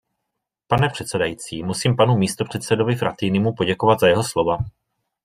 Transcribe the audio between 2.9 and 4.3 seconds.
Frattinimu poděkovat za jeho